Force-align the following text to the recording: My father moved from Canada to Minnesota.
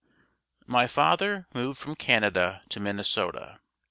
My 0.65 0.87
father 0.87 1.45
moved 1.53 1.77
from 1.77 1.93
Canada 1.93 2.63
to 2.69 2.79
Minnesota. 2.79 3.59